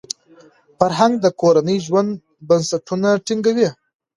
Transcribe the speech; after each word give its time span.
فرهنګ 0.77 1.13
د 1.21 1.25
کورني 1.39 1.77
ژوند 1.85 2.11
بنسټونه 2.47 3.09
ټینګوي. 3.25 3.69